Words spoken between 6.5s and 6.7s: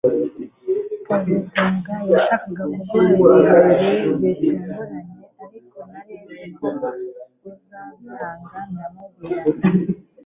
ko